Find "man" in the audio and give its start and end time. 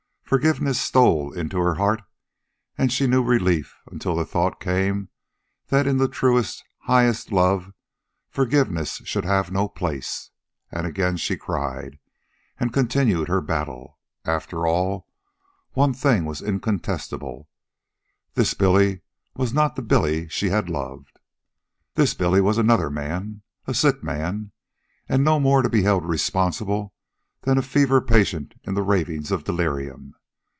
22.89-23.41, 24.01-24.53